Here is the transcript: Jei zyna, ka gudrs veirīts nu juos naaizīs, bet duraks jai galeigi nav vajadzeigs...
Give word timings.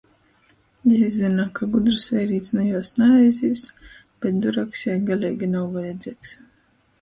Jei 0.91 1.09
zyna, 1.15 1.43
ka 1.59 1.67
gudrs 1.75 2.07
veirīts 2.13 2.53
nu 2.55 2.63
juos 2.69 2.89
naaizīs, 3.01 3.67
bet 4.25 4.41
duraks 4.47 4.83
jai 4.89 4.97
galeigi 5.11 5.51
nav 5.55 5.69
vajadzeigs... 5.77 6.35